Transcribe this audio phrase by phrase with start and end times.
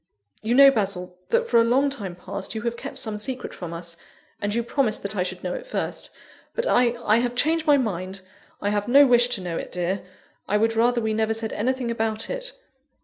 [0.41, 3.71] "You know, Basil, that for a long time past, you have kept some secret from
[3.71, 3.95] us;
[4.41, 6.09] and you promised that I should know it first;
[6.55, 8.21] but I I have changed my mind;
[8.63, 10.03] I have no wish to know it, dear:
[10.47, 12.53] I would rather we never said anything about it."